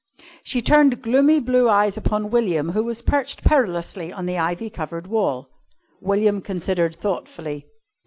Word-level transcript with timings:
She 0.41 0.63
turned 0.63 1.03
gloomy 1.03 1.39
blue 1.39 1.69
eyes 1.69 1.95
upon 1.95 2.31
William, 2.31 2.69
who 2.71 2.81
was 2.83 3.03
perched 3.03 3.43
perilously 3.43 4.11
on 4.11 4.25
the 4.25 4.35
ivy 4.39 4.71
covered 4.71 5.05
wall. 5.05 5.51
William 6.01 6.41
considered 6.41 6.95
thoughtfully. 6.95 7.67